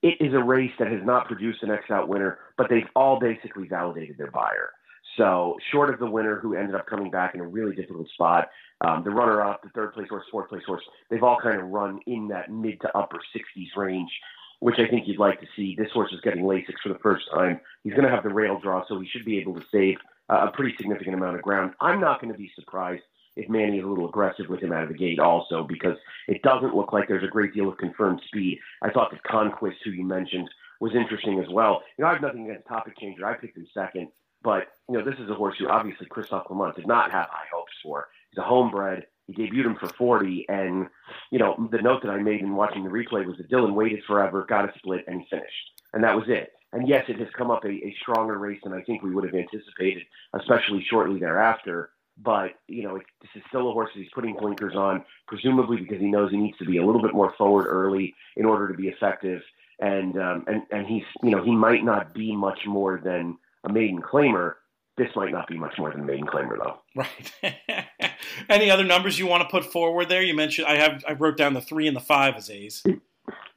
[0.04, 3.68] It is a race that has not produced an X-out winner, but they've all basically
[3.68, 4.70] validated their Beyer.
[5.18, 8.50] So short of the winner, who ended up coming back in a really difficult spot,
[8.82, 12.00] um, the runner-up, the third place horse, fourth place horse, they've all kind of run
[12.06, 14.12] in that mid to upper 60s range
[14.60, 15.76] which I think you'd like to see.
[15.78, 17.62] This horse is getting Lasix for the first time.
[17.84, 19.98] He's going to have the rail draw, so he should be able to save
[20.30, 21.74] a pretty significant amount of ground.
[21.82, 23.04] I'm not going to be surprised
[23.36, 26.42] if Manny is a little aggressive with him out of the gate also because it
[26.42, 28.60] doesn't look like there's a great deal of confirmed speed.
[28.82, 31.82] I thought that Conquest, who you mentioned, was interesting as well.
[31.98, 33.26] You know, I have nothing against Topic Changer.
[33.26, 34.10] I picked him second,
[34.44, 37.48] but you know, this is a horse who obviously Christophe Clement did not have high
[37.54, 38.08] hopes for.
[38.32, 39.06] He's a homebred.
[39.28, 40.88] He debuted him for 40, and
[41.32, 44.04] you know, the note that I made in watching the replay was that Dylan waited
[44.08, 46.52] forever, got a split, and he finished, and that was it.
[46.72, 49.24] And yes, it has come up a, a stronger race than I think we would
[49.24, 50.04] have anticipated,
[50.34, 51.90] especially shortly thereafter.
[52.22, 56.00] But you know, this is still a horse that he's putting blinkers on, presumably because
[56.00, 58.74] he knows he needs to be a little bit more forward early in order to
[58.74, 59.42] be effective.
[59.80, 63.72] And um, and and he's you know he might not be much more than a
[63.72, 64.56] maiden claimer.
[64.98, 66.80] This might not be much more than a maiden claimer though.
[66.94, 67.86] Right.
[68.50, 70.22] Any other numbers you want to put forward there?
[70.22, 72.84] You mentioned I have I wrote down the three and the five as A's.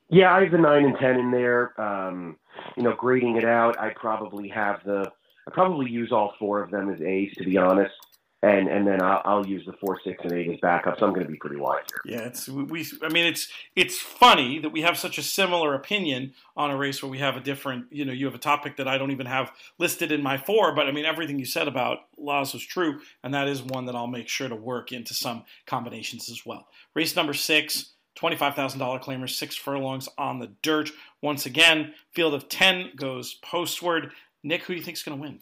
[0.08, 1.80] Yeah, I have the nine and ten in there.
[1.80, 2.36] Um,
[2.76, 5.10] you know, grading it out, I probably have the
[5.46, 7.94] I probably use all four of them as A's to be honest,
[8.42, 10.98] and and then I'll, I'll use the four, six, and eight as backups.
[10.98, 12.16] So I'm going to be pretty wide here.
[12.16, 12.86] Yeah, it's we.
[13.02, 17.02] I mean, it's it's funny that we have such a similar opinion on a race
[17.02, 17.86] where we have a different.
[17.90, 20.74] You know, you have a topic that I don't even have listed in my four,
[20.74, 23.94] but I mean, everything you said about Laws was true, and that is one that
[23.94, 26.68] I'll make sure to work into some combinations as well.
[26.94, 27.92] Race number six.
[28.16, 30.90] $25,000 claimers, six furlongs on the dirt.
[31.20, 34.12] Once again, field of 10 goes postward.
[34.42, 35.40] Nick, who do you think is going to win?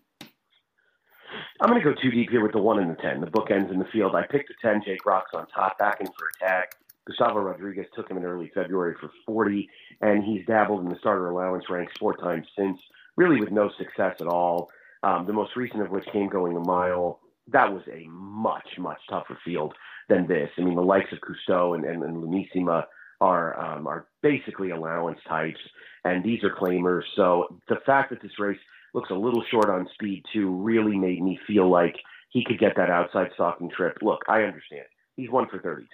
[1.61, 3.20] I'm going to go too deep here with the one and the ten.
[3.20, 4.14] The bookends in the field.
[4.14, 4.83] I picked the ten.
[4.85, 6.68] Jake Rocks on top, back in for a tag.
[7.06, 9.68] Gustavo Rodriguez took him in early February for 40,
[10.00, 12.78] and he's dabbled in the starter allowance ranks four times since,
[13.16, 14.70] really with no success at all.
[15.02, 17.20] Um, the most recent of which came going a mile.
[17.52, 19.74] That was a much, much tougher field
[20.08, 20.50] than this.
[20.58, 22.84] I mean, the likes of Cousteau and, and, and Lunissima
[23.20, 25.60] are um, are basically allowance types,
[26.04, 27.02] and these are claimers.
[27.16, 28.58] So the fact that this race
[28.94, 31.96] looks a little short on speed too really made me feel like
[32.30, 33.98] he could get that outside stalking trip.
[34.02, 34.86] Look, I understand.
[35.16, 35.86] He's one for 32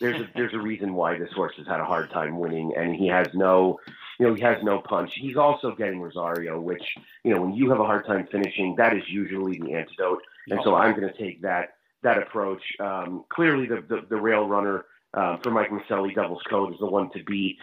[0.00, 2.94] there's a, there's a reason why this horse has had a hard time winning, and
[2.94, 3.78] he has no,
[4.18, 5.12] you know, he has no punch.
[5.14, 6.84] He's also getting Rosario, which
[7.24, 10.22] you know, when you have a hard time finishing, that is usually the antidote.
[10.50, 12.62] And so I'm going to take that that approach.
[12.80, 14.84] Um, clearly, the, the the rail runner
[15.14, 17.58] uh, for Mike Maselli, Devil's Code, is the one to beat.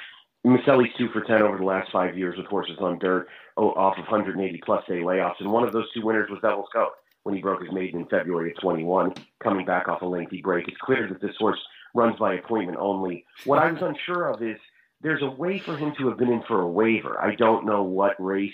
[0.45, 3.97] Maselli's two for ten over the last five years with horses on dirt oh, off
[3.97, 6.89] of 180 plus day layoffs, and one of those two winners was Devil's Code
[7.23, 10.67] when he broke his maiden in February of 21, coming back off a lengthy break.
[10.67, 11.59] It's clear that this horse
[11.95, 13.25] runs by appointment only.
[13.45, 14.59] What I was unsure of is
[15.01, 17.19] there's a way for him to have been in for a waiver.
[17.19, 18.53] I don't know what race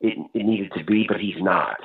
[0.00, 1.78] it, it needed to be, but he's not.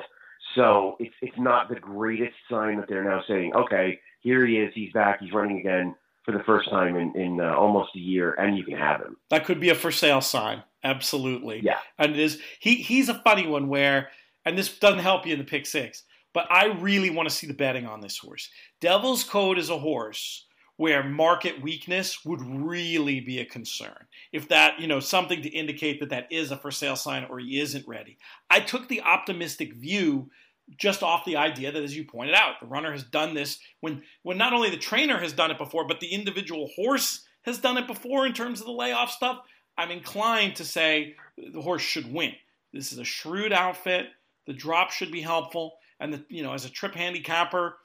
[0.54, 4.72] So it's it's not the greatest sign that they're now saying, okay, here he is,
[4.74, 8.34] he's back, he's running again for the first time in, in uh, almost a year,
[8.34, 9.16] and you can have him.
[9.30, 11.60] That could be a for sale sign, absolutely.
[11.62, 12.40] Yeah, and it is.
[12.60, 14.10] He he's a funny one where,
[14.44, 17.46] and this doesn't help you in the pick six, but I really want to see
[17.46, 18.48] the betting on this horse.
[18.80, 20.43] Devil's Code is a horse
[20.76, 24.06] where market weakness would really be a concern.
[24.32, 27.38] If that, you know, something to indicate that that is a for sale sign or
[27.38, 28.18] he isn't ready.
[28.50, 30.30] I took the optimistic view
[30.76, 34.02] just off the idea that as you pointed out, the runner has done this when
[34.22, 37.76] when not only the trainer has done it before, but the individual horse has done
[37.76, 39.40] it before in terms of the layoff stuff.
[39.76, 42.32] I'm inclined to say the horse should win.
[42.72, 44.06] This is a shrewd outfit.
[44.46, 45.76] The drop should be helpful.
[46.00, 47.76] And the, you know, as a trip handicapper,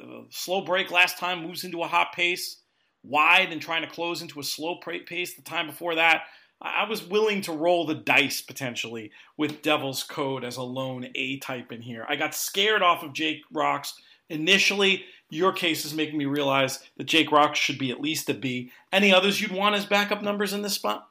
[0.00, 2.60] uh, slow break last time moves into a hot pace,
[3.02, 6.22] wide and trying to close into a slow pace the time before that.
[6.60, 11.38] I was willing to roll the dice potentially with Devil's Code as a lone A
[11.38, 12.04] type in here.
[12.08, 13.94] I got scared off of Jake Rocks
[14.28, 15.04] initially.
[15.30, 18.72] Your case is making me realize that Jake Rocks should be at least a B.
[18.92, 21.08] Any others you'd want as backup numbers in this spot?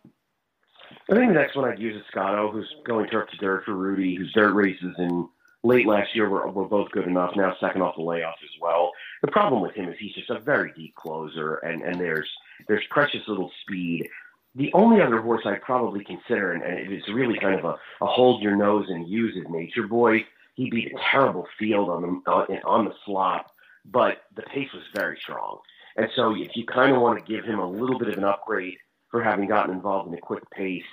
[1.10, 3.74] I think the next one I'd use is Scotto, who's going turf to dirt for
[3.74, 5.30] Rudy, whose dirt races in
[5.64, 7.36] late last year were, were both good enough.
[7.36, 8.92] Now second off the layoff as well.
[9.22, 12.30] The problem with him is he's just a very deep closer, and and there's
[12.68, 14.10] there's precious little speed.
[14.56, 18.08] The only other horse I'd probably consider, and, and it's really kind of a, a
[18.08, 20.26] hold your nose and use is Nature Boy.
[20.56, 23.52] He beat a terrible field on the on the slot,
[23.86, 25.60] but the pace was very strong.
[25.96, 28.24] And so if you kind of want to give him a little bit of an
[28.24, 28.78] upgrade
[29.10, 30.84] for having gotten involved in a quick pace,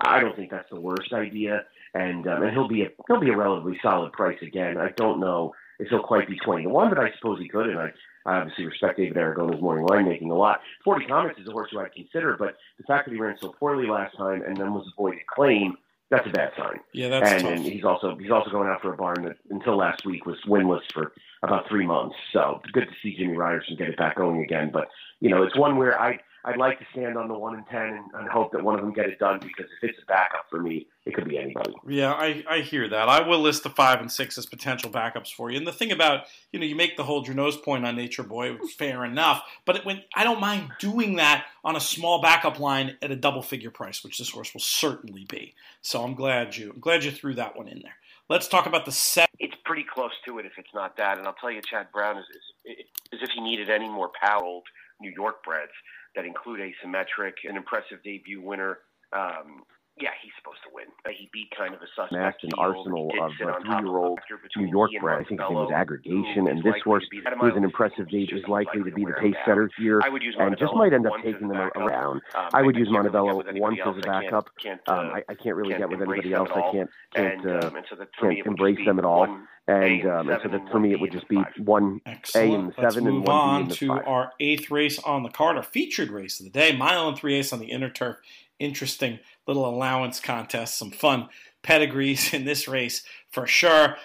[0.00, 3.30] I don't think that's the worst idea and um, and he'll be a he'll be
[3.30, 4.78] a relatively solid price again.
[4.78, 7.68] I don't know if he'll quite be twenty to one, but I suppose he could.
[7.68, 7.92] And I,
[8.24, 10.60] I obviously respect David Aragona's morning line making a lot.
[10.84, 13.54] Forty Comets is a horse who I'd consider, but the fact that he ran so
[13.58, 15.76] poorly last time and then was avoided claim.
[16.10, 16.78] That's a bad sign.
[16.92, 17.52] Yeah, that's and, tough.
[17.52, 20.82] and he's also he's also going after a barn that until last week was winless
[20.92, 22.16] for about three months.
[22.34, 24.70] So good to see Jimmy Ryerson get it back going again.
[24.70, 24.88] But
[25.20, 27.82] you know, it's one where I I'd like to stand on the one and ten
[27.82, 30.46] and, and, hope that one of them get it done because if it's a backup
[30.50, 31.72] for me, it could be anybody.
[31.86, 33.08] Yeah, I, I hear that.
[33.08, 35.58] I will list the five and six as potential backups for you.
[35.58, 38.24] And the thing about you know you make the hold your nose point on Nature
[38.24, 39.42] Boy, fair enough.
[39.64, 43.16] But it, when I don't mind doing that on a small backup line at a
[43.16, 45.54] double figure price, which this horse will certainly be.
[45.80, 47.96] So I'm glad you I'm glad you threw that one in there.
[48.28, 49.28] Let's talk about the set.
[49.38, 51.18] It's pretty close to it if it's not that.
[51.18, 52.24] And I'll tell you, Chad Brown is,
[52.64, 52.76] is,
[53.12, 54.60] is if he needed any more power,
[55.00, 55.72] New York breds
[56.14, 58.78] that include asymmetric, an impressive debut winner.
[59.12, 59.64] Um,
[60.00, 60.86] yeah, he's supposed to win.
[61.04, 62.44] Uh, he beat kind of a suspect.
[62.44, 64.18] an arsenal of a three-year-old
[64.56, 65.20] New York bred.
[65.20, 67.04] I think his name was Aggregation, and this horse
[67.40, 70.92] was an impressive date is likely to be the pace setter here, and just might
[70.92, 72.22] end up taking them around.
[72.34, 74.48] Um, I would use Montebello once as a backup.
[74.66, 76.48] Um, uh, I, I, can't really get with anybody else.
[76.54, 79.24] I can't can't uh, um, can't embrace them at all.
[79.68, 82.50] And, um, and so that for me, it would just be one Excellent.
[82.50, 84.06] A in the Let's seven move and one on B in the to five.
[84.06, 87.36] our eighth race on the card, our featured race of the day, mile and three
[87.36, 88.16] ace on the inner turf.
[88.58, 91.28] Interesting little allowance contest, some fun
[91.62, 93.96] pedigrees in this race for sure.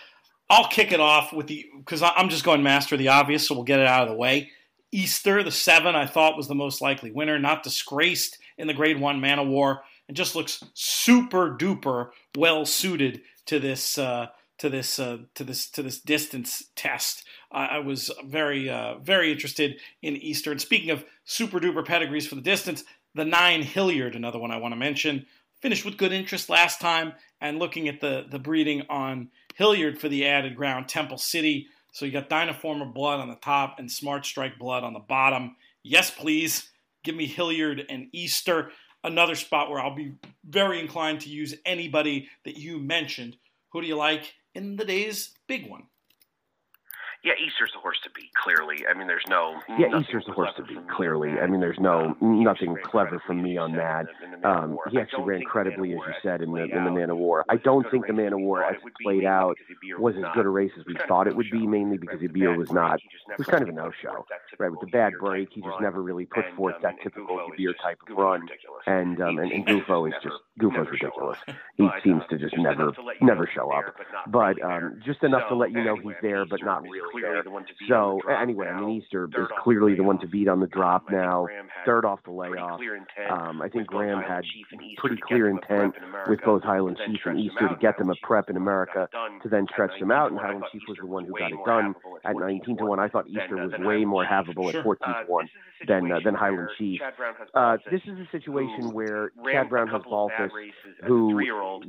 [0.50, 3.66] I'll kick it off with the because I'm just going master the obvious, so we'll
[3.66, 4.52] get it out of the way.
[4.92, 9.00] Easter, the seven, I thought was the most likely winner, not disgraced in the Grade
[9.00, 14.28] One Man o' War, and just looks super duper well suited to this uh,
[14.60, 17.26] to this uh, to this to this distance test.
[17.52, 20.52] I, I was very uh, very interested in Easter.
[20.52, 22.86] And speaking of super duper pedigrees for the distance,
[23.18, 25.26] the nine Hilliard, another one I want to mention.
[25.62, 30.08] finished with good interest last time, and looking at the the breeding on Hilliard for
[30.08, 31.68] the added ground, Temple City.
[31.92, 35.56] So you got Dynaformer Blood on the top and Smart Strike Blood on the bottom.
[35.84, 36.70] Yes, please
[37.04, 38.72] give me Hilliard and Easter.
[39.04, 43.38] Another spot where I'll be very inclined to use anybody that you mentioned.
[43.72, 45.84] Who do you like in the day's big one?
[47.24, 48.34] Yeah, Easter's the horse to beat.
[48.36, 49.60] Clearly, I mean, there's no.
[49.78, 50.88] Yeah, Easter's the horse to beat.
[50.90, 54.06] Clearly, I mean, there's no um, nothing clever from me on that.
[54.44, 57.44] Um, he actually ran credibly, as you said, in the in the Man o' War.
[57.50, 59.58] I don't think the Man o' War, as it played out,
[59.98, 61.66] was as good a race as we thought it would be.
[61.68, 63.00] Mainly because Yibir was not.
[63.30, 64.26] It was kind of a no-show,
[64.58, 64.72] right?
[64.72, 68.16] With the bad break, he just never really put forth that typical Yibir type of
[68.16, 68.48] run.
[68.86, 71.40] And um, and, and Gufo is just Gufo's ridiculous.
[71.76, 73.96] He seems to just never never show up.
[74.28, 77.44] But um, just enough to let you know he's there, but not really there.
[77.88, 81.48] So anyway, I mean Easter is clearly the one to beat on the drop now.
[81.86, 82.80] Third off the layoff.
[83.30, 84.44] Um, I think Graham had
[84.98, 85.96] pretty clear intent
[86.28, 89.08] with both Highland Chief and Easter to get them a prep in America
[89.44, 91.96] to then stretch them out, and Highland Chief was the one who got it done
[92.26, 93.00] at 19 to one.
[93.00, 95.50] I thought Easter was way more havable at 14 to one
[95.88, 97.02] than uh, than Highland Chief.
[97.54, 100.52] Uh, this is a situation where Chad Brown has Balthus,
[101.06, 101.40] who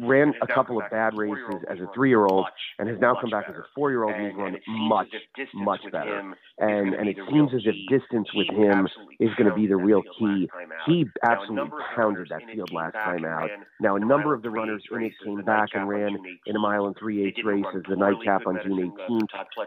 [0.00, 2.46] ran a couple of bad races as a three-year-old
[2.78, 5.07] and has now come back as a four-year-old and he's run much,
[5.54, 6.34] much better.
[6.58, 8.88] And and it seems as if distance with him
[9.20, 10.48] is going to be the real key.
[10.86, 13.50] He absolutely pounded that field last time out.
[13.80, 16.16] Now a number of the runners in it came back and ran
[16.46, 19.26] in a mile and three-eighths race as the nightcap on June 18th.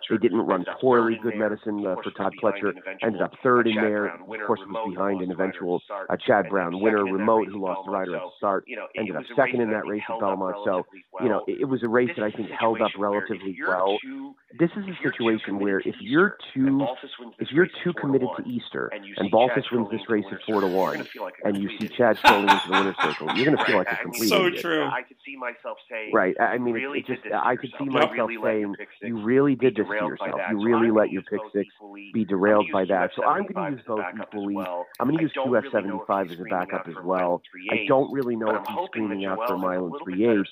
[0.10, 1.20] They didn't run poorly.
[1.22, 2.74] Good medicine uh, for Todd Pletcher.
[3.02, 7.04] Ended up third in there of course, was behind an eventual uh, Chad Brown winner,
[7.04, 8.66] Remote, who lost the rider at the start,
[8.98, 10.56] ended up second in that race at Belmont.
[10.66, 10.86] So,
[11.22, 13.98] you know, it, it was a race that I think held up relatively well.
[14.60, 16.86] This is a situation where if you're too
[17.40, 21.08] if you're too committed to Easter and Balthus wins this race at four to one,
[21.44, 23.96] and you see Chad strolling into the winner's circle, you're going to feel like a
[23.96, 24.62] complete so idiot.
[24.62, 24.84] true.
[24.84, 26.36] I could see myself saying, right?
[26.40, 30.42] I mean, it, just I could see myself saying, you really did this to yourself.
[30.50, 31.68] You really let your pick six
[32.14, 33.12] be derailed by that.
[33.16, 34.56] So I'm going to use both equally.
[35.00, 37.42] I'm going to use two F75 as a backup as well.
[37.72, 40.50] I don't really know if he's screaming out for a mile and three eighths,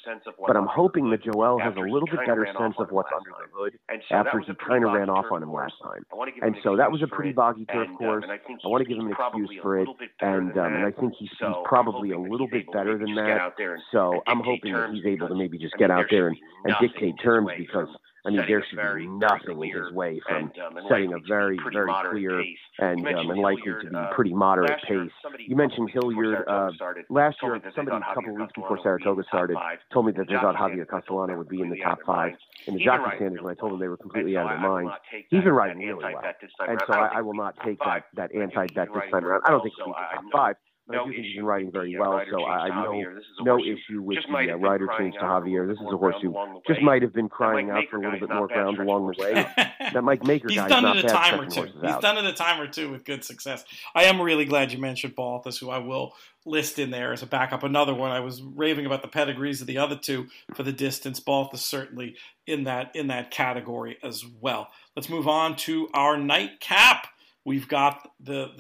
[0.48, 3.48] but I'm hoping that Joel has a little bit better sense of what's under the
[3.54, 3.78] hood
[4.12, 6.06] after he kind of ran off on him last time.
[6.42, 8.26] And so that was a pretty boggy turf course.
[8.28, 9.88] I want to give him an excuse for it,
[10.22, 13.54] and um, and I think he's, he's probably a little bit better than that.
[13.92, 17.16] So I'm hoping that he's able to maybe just get out there and, and dictate
[17.24, 17.88] terms because
[18.26, 21.58] I mean, there should be nothing in his way from and, um, setting a very,
[21.72, 22.40] very clear
[22.80, 25.10] and, um, and likely to be uh, pretty moderate pace.
[25.48, 26.46] You mentioned Hilliard.
[26.48, 26.72] Uh,
[27.10, 29.58] last year, somebody a couple weeks before Saratoga started
[29.94, 32.34] told me that they thought Javier Castellano would be in the top five
[32.68, 34.92] in the jockey standards, when I told them they were completely out of their minds.
[35.30, 36.22] He's been riding really well.
[36.68, 39.44] And so I, will not take that, that anti-bet this time around.
[39.46, 40.56] I don't think he'll be in the top five.
[40.90, 43.04] No I do think he's been riding very well, so I have no
[43.42, 45.68] no issue with the uh, rider change to Javier.
[45.68, 46.34] This is a horse who
[46.68, 49.34] just might have been crying out for a little bit more ground along the way.
[49.94, 51.66] that Mike Maker he's guy's done not it a time or two.
[51.66, 52.02] He's out.
[52.02, 53.64] done it a time or two with good success.
[53.94, 57.28] I am really glad you mentioned Balthus, who I will list in there as a
[57.28, 57.62] backup.
[57.62, 61.20] Another one I was raving about the pedigrees of the other two for the distance.
[61.20, 62.16] Balthus certainly
[62.48, 64.70] in that in that category as well.
[64.96, 67.08] Let's move on to our nightcap
[67.50, 68.52] we've got the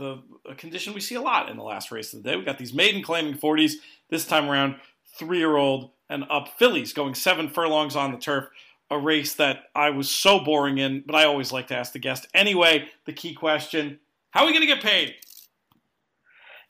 [0.45, 2.35] the condition we see a lot in the last race of the day.
[2.35, 3.73] We've got these maiden claiming 40s.
[4.09, 4.77] This time around,
[5.19, 8.45] three year old and up fillies going seven furlongs on the turf.
[8.89, 11.99] A race that I was so boring in, but I always like to ask the
[11.99, 12.27] guest.
[12.33, 13.99] Anyway, the key question
[14.31, 15.15] how are we going to get paid?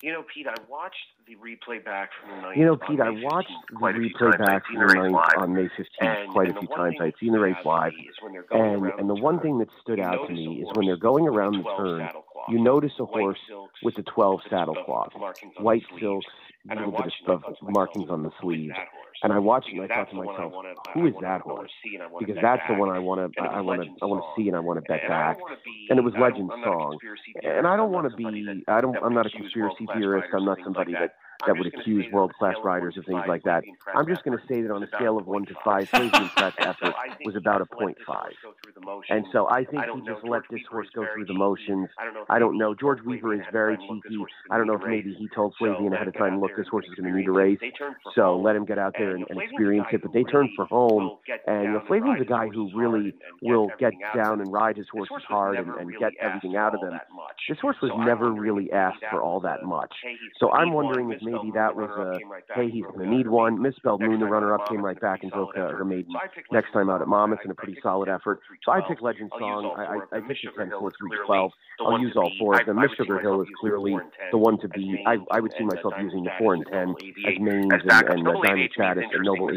[0.01, 0.95] You know, Pete, I watched
[1.27, 2.57] the replay back from the ninth.
[2.57, 6.49] You know, Pete, I watched the replay back from the ninth on May 15th quite
[6.49, 6.95] a few times.
[7.01, 7.91] I'd seen the race live.
[8.51, 11.63] And, and the one thing that stood out to me is when they're going around
[11.63, 12.07] the turn,
[12.47, 13.39] you notice a horse
[13.83, 15.11] with the 12 saddle cloth,
[15.57, 15.83] white
[16.67, 18.71] silks, a little bit of, of markings on the sleeve.
[19.21, 20.53] And I watched it and I thought to myself,
[20.93, 21.71] who is that horse?
[22.19, 24.55] Because that's the one I want to, I want to, I want to see and
[24.55, 25.37] I want to bet back.
[25.89, 26.97] And it was Legend Song.
[27.43, 30.29] And I don't want to be, I don't, I'm not a conspiracy theorist.
[30.33, 33.63] I'm not somebody that that would accuse world class riders of things like that.
[33.95, 36.55] I'm just going to say that on a scale of one to five, Flavien Prat's
[36.59, 38.31] effort was about a point five.
[39.09, 41.89] And so I think he just let this horse go through the motions.
[42.29, 42.73] I don't know.
[42.75, 44.17] George Weaver is very cheeky.
[44.51, 46.95] I don't know if maybe he told Flavien ahead of time, look, this horse is
[46.95, 47.59] going to need a race.
[48.15, 50.01] So let him get out there and, and experience it.
[50.01, 51.17] But they turned for home.
[51.47, 55.23] And you know, Flavien's a guy who really will get down and ride his horses
[55.27, 56.99] hard and, and get everything out of them.
[57.47, 59.93] This horse was never really asked for all that much.
[60.39, 63.61] So I'm wondering if maybe that was a hey, he's going to need one.
[63.61, 66.13] Misspelled Moon, the runner-up, came right back and broke uh, her maiden
[66.51, 68.39] next time out at Monmouth in a pretty solid effort.
[68.63, 69.73] So I picked Legend Song.
[69.77, 71.51] I, I, picked the 10 4 3 12.
[71.81, 72.79] I'll use all four of them.
[72.79, 73.95] Miss Sugar Hill is clearly
[74.31, 74.99] the one to beat.
[75.05, 76.95] I, I would see myself using the 4 and 10
[77.27, 78.33] as mains and, and uh,
[78.77, 79.49] Diamond and Noble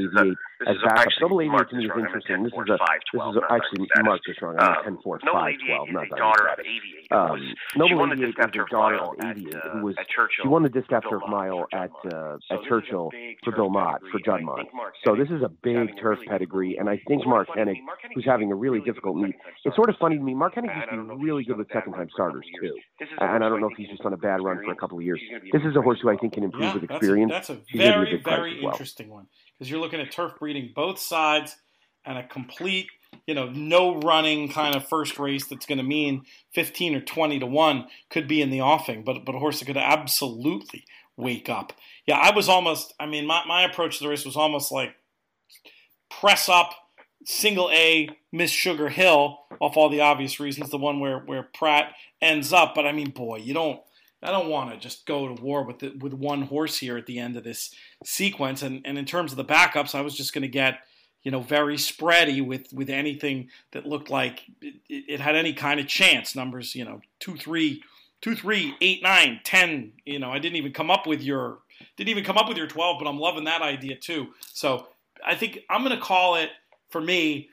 [0.67, 1.21] Aviate as backups.
[1.21, 2.43] Noble Aviate to me is interesting.
[2.43, 2.79] This is a
[3.13, 4.57] this is a, actually Mark just wrong.
[4.59, 6.67] I'm 10 4 5 12, not Diamond Chaddis.
[7.11, 9.95] Um, Noble Aviate is the daughter of Aviate, who was
[10.43, 13.11] she won the Distaff mile at uh, at Churchill
[13.45, 14.67] for Bill Mott for Juddmonte.
[15.05, 17.77] So this is a big turf pedigree, and I think Mark Hennig,
[18.15, 19.35] who's having a really difficult meet.
[19.65, 20.35] It's sort of funny to me.
[20.35, 22.75] Mark Hennig used to be really good with second time starters too,
[23.21, 25.05] and I don't know if he's just on a bad run for a couple of
[25.05, 25.21] years.
[25.53, 27.33] This is a horse who I think can improve with experience.
[27.33, 29.27] That's a, very very interesting one
[29.63, 31.57] because you're looking at turf breeding both sides
[32.05, 32.89] and a complete
[33.29, 37.39] you know, no running kind of first race that's going to mean 15 or 20
[37.39, 40.85] to 1 could be in the offing, but, but a horse that could absolutely
[41.17, 41.73] wake up.
[42.07, 44.97] Yeah, I was almost, I mean, my, my approach to the race was almost like
[46.11, 46.75] press up,
[47.25, 51.93] single A, Miss Sugar Hill, off all the obvious reasons, the one where, where Prat
[52.21, 52.75] ends up.
[52.75, 53.81] But I mean, boy, you don't.
[54.23, 57.07] I don't want to just go to war with the, with one horse here at
[57.07, 58.63] the end of this sequence.
[58.63, 60.81] And, and in terms of the backups, I was just going to get
[61.23, 65.79] you know, very spready with with anything that looked like it, it, had any kind
[65.79, 66.35] of chance.
[66.35, 67.83] Numbers, you know, two, three,
[68.21, 69.93] two, three, eight, nine, ten.
[70.05, 71.59] You know, I didn't even come up with your
[71.97, 74.29] didn't even come up with your twelve, but I'm loving that idea too.
[74.53, 74.89] So
[75.25, 76.51] I think I'm going to call it
[76.91, 77.49] for me.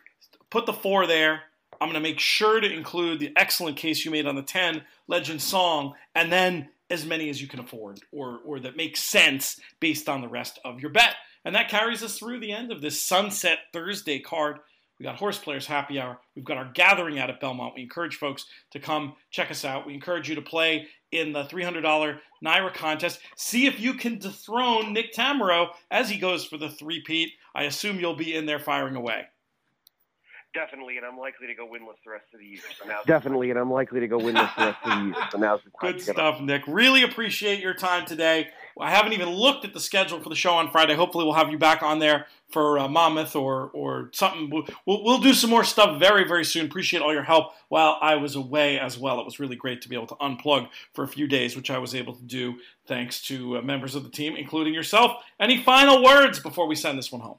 [0.50, 1.42] Put the four there.
[1.82, 4.84] I'm going to make sure to include the excellent case you made on the ten
[5.08, 9.60] legend song, and then as many as you can afford, or or that makes sense
[9.80, 11.16] based on the rest of your bet.
[11.46, 14.60] And that carries us through the end of this Sunset Thursday card.
[15.00, 16.20] We got Horse Players Happy Hour.
[16.36, 17.74] We've got our gathering out at Belmont.
[17.76, 19.88] We encourage folks to come check us out.
[19.88, 23.20] We encourage you to play in the $300 NYRA contest.
[23.38, 27.32] See if you can dethrone Nick Tammaro as he goes for the three-peat.
[27.56, 29.28] I assume you'll be in there firing away.
[30.52, 32.62] Definitely, and I'm likely to go winless the rest of the year.
[32.82, 35.14] So now definitely, and I'm likely to go winless the rest of the year.
[35.32, 35.92] So now's the time.
[35.92, 36.64] Good stuff, Nick.
[36.68, 38.48] Really appreciate your time today.
[38.80, 40.96] I haven't even looked at the schedule for the show on Friday.
[40.96, 44.50] Hopefully, we'll have you back on there for uh, Monmouth or or something.
[44.88, 46.66] We'll, we'll do some more stuff very very soon.
[46.66, 49.20] Appreciate all your help while I was away as well.
[49.20, 51.78] It was really great to be able to unplug for a few days, which I
[51.78, 52.56] was able to do
[52.88, 55.12] thanks to uh, members of the team, including yourself.
[55.40, 57.38] Any final words before we send this one home?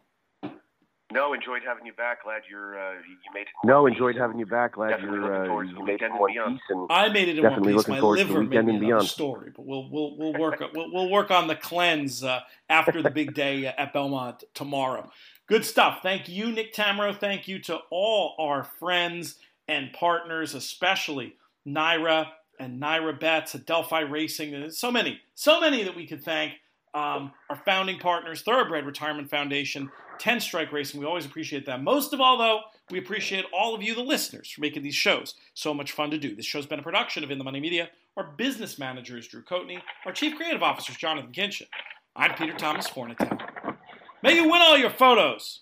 [1.13, 2.25] No, enjoyed having you back.
[2.25, 3.49] Glad you're uh, you made it.
[3.65, 4.75] No, enjoyed having you back.
[4.75, 6.61] Glad definitely you're uh, you made it in one piece.
[6.69, 7.89] And I made it in definitely one piece.
[7.89, 11.49] My liver made me another story, but we'll we'll we'll work we'll, we'll work on
[11.49, 15.11] the cleanse uh, after the big day at Belmont tomorrow.
[15.47, 15.99] Good stuff.
[16.03, 17.17] Thank you, Nick Tammaro.
[17.17, 19.37] Thank you to all our friends
[19.67, 21.35] and partners, especially
[21.67, 22.29] NYRA
[22.61, 24.55] and NYRA Bets, Adelphi Racing.
[24.55, 26.53] and so many, so many that we could thank.
[26.93, 31.01] Um, our founding partners, Thoroughbred Retirement Foundation, 10 Strike Racing.
[31.01, 31.83] We always appreciate that.
[31.83, 32.61] Most of all, though,
[32.91, 36.19] we appreciate all of you, the listeners, for making these shows so much fun to
[36.19, 36.35] do.
[36.35, 37.91] This show's been a production of In the Money Media.
[38.17, 39.81] Our business manager is Drew Coatney.
[40.05, 41.69] Our chief creative officer is Jonathan Kinchin.
[42.17, 43.77] I'm Peter Thomas Fornatale.
[44.23, 45.61] May you win all your photos.